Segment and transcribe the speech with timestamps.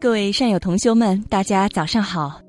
[0.00, 2.40] 各位善友同修们，大家早上好！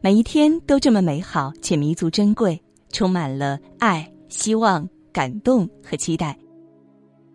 [0.00, 2.58] 每一天都这么美好且弥足珍贵，
[2.90, 6.34] 充满了爱、希望、感动和期待。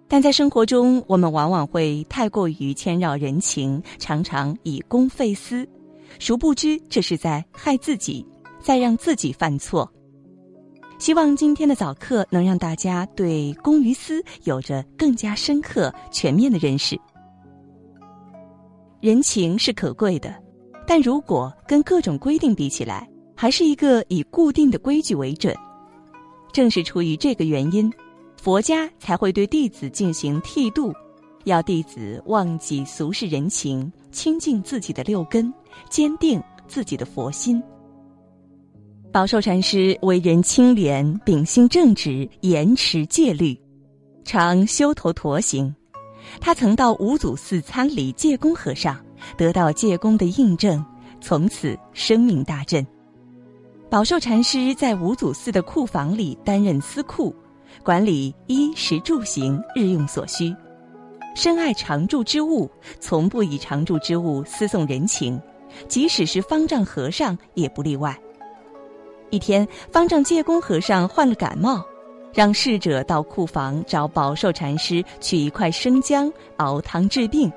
[0.07, 5.69] 但在生活中，我们往往会太过于牵绕人情，常常以公费私，
[6.17, 8.25] 殊不知这是在害自己，
[8.63, 9.87] 在让自己犯错。
[10.97, 16.99] 希望今天的早课能让大家对公与私有着更加深刻、全面的认识。
[19.01, 20.31] 人情是可贵的，
[20.85, 25.55] 但如果跟各种规定比起来，还是一个以固定的规矩为准。
[26.53, 27.91] 正是出于这个原因，
[28.37, 30.93] 佛家才会对弟子进行剃度，
[31.45, 35.51] 要弟子忘记俗世人情，清净自己的六根，
[35.89, 37.59] 坚定自己的佛心。
[39.11, 43.59] 宝寿禅师为人清廉，秉性正直，严持戒律，
[44.23, 45.73] 常修头陀行。
[46.39, 48.97] 他曾到五祖寺参礼戒公和尚，
[49.37, 50.83] 得到戒公的印证，
[51.19, 52.85] 从此声名大振。
[53.89, 57.35] 宝寿禅师在五祖寺的库房里担任司库，
[57.83, 60.55] 管理衣食住行日用所需，
[61.35, 65.39] 深爱常住之物，从不以常住之物私送人情，
[65.89, 68.17] 即使是方丈和尚也不例外。
[69.29, 71.85] 一天，方丈戒公和尚患了感冒，
[72.33, 77.51] 让侍者到库房找宝寿禅师取一块生姜熬汤治病。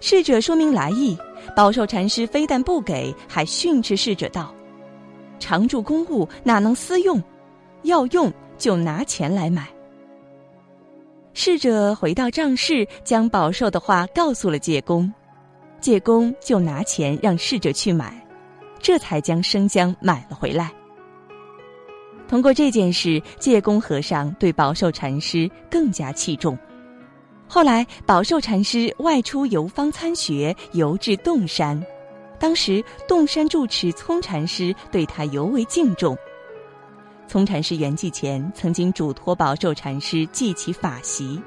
[0.00, 1.16] 侍者说明来意，
[1.56, 4.54] 宝寿禅师非但不给，还训斥侍者道
[5.40, 7.22] ：“常住公物哪能私用？
[7.82, 9.66] 要用就拿钱来买。”
[11.34, 15.12] 侍者回到帐室，将宝寿的话告诉了戒公，
[15.80, 18.24] 戒公就拿钱让侍者去买。
[18.80, 20.72] 这才将生姜买了回来。
[22.28, 26.56] 通过这件事，戒公和尚对宝寿禅师更加器重。
[27.48, 31.82] 后来，宝寿禅师外出游方参学，游至洞山，
[32.38, 36.14] 当时洞山住持聪禅师对他尤为敬重。
[37.26, 41.40] 聪禅师圆寂前，曾经嘱托宝寿禅师记其法席。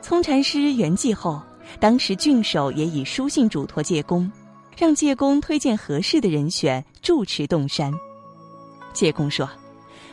[0.00, 1.40] 聪禅师圆寂后，
[1.78, 4.30] 当时郡守也以书信嘱托戒公。
[4.76, 7.92] 让介公推荐合适的人选住持洞山。
[8.92, 9.48] 介公说：“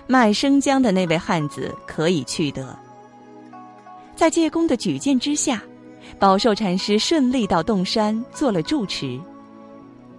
[0.07, 2.77] 卖生姜的那位汉子可以去得。”
[4.15, 5.61] 在介公的举荐之下，
[6.19, 9.19] 宝寿禅师顺利到洞山做了住持。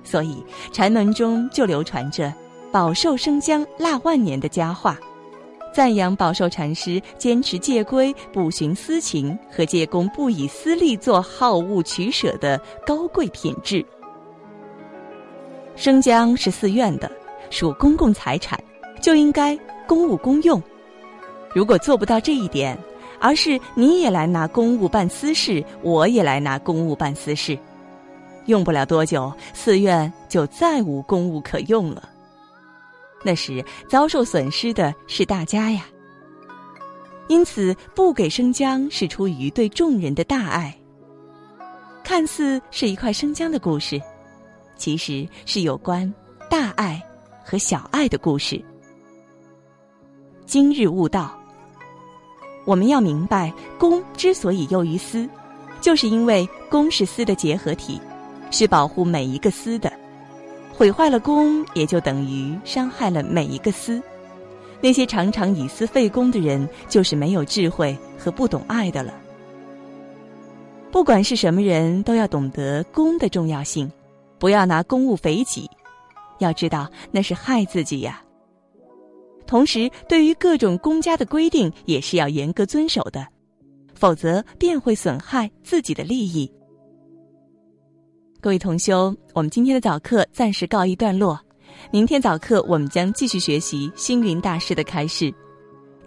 [0.04, 0.42] 所以
[0.72, 2.32] 禅门中就流传着
[2.72, 4.96] “宝寿生姜腊万年”的佳话，
[5.74, 13.84] 赞扬宝寿禅师坚持戒规、不徇私情和介公不以私利做好恶取舍的高贵品质。
[15.76, 17.10] 生姜是寺院的，
[17.50, 18.58] 属公共财产，
[19.00, 20.62] 就应该公务公用。
[21.54, 22.78] 如果做不到这一点，
[23.20, 27.58] 而是你也来拿公务办私事，我也来拿公务办私事，
[28.46, 32.08] 用不了多久，寺院就再无公务可用了。
[33.24, 35.86] 那时遭受损失的是大家呀。
[37.28, 40.74] 因此，不给生姜是出于对众人的大爱。
[42.04, 44.00] 看似是一块生姜的故事。
[44.76, 46.10] 其实是有关
[46.48, 47.02] 大爱
[47.50, 48.62] 和小爱的故事。
[50.44, 51.34] 今日悟道，
[52.66, 55.26] 我们要明白，公之所以优于私，
[55.80, 57.98] 就是因为公是私的结合体，
[58.50, 59.90] 是保护每一个私的。
[60.74, 63.98] 毁坏了公，也就等于伤害了每一个私。
[64.82, 69.14] 那些常常以私废公的人，就是没有智慧和不懂爱的了。
[70.92, 73.90] 不管是什么人，都要懂得公的重要性。
[74.38, 75.68] 不要拿公务肥己，
[76.38, 78.22] 要知道那是害自己呀。
[79.46, 83.26] 同时，对于各种公家的规定，也是要严格遵守的，
[83.94, 86.50] 否则便会损害自己的利益。
[88.40, 91.40] 各位同修，我们今天的早课暂时告一段落，
[91.90, 95.32] 明天早课我们将继续学习星云大师的开示。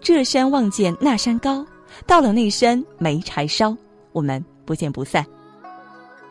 [0.00, 1.66] 这山望见那山高，
[2.06, 3.76] 到了那山没柴烧，
[4.12, 5.26] 我们不见不散。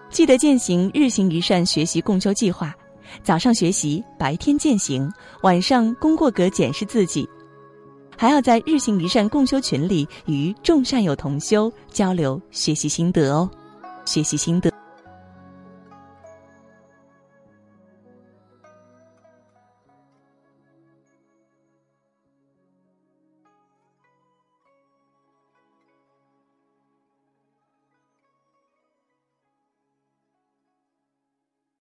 [0.09, 2.75] 记得践行日行一善学习共修计划，
[3.23, 5.11] 早上学习，白天践行，
[5.41, 7.27] 晚上功过格检视自己，
[8.17, 13.49] 还要在日行一善共修群里与众善友同修交流学习心得哦，
[14.05, 14.70] 学习心得。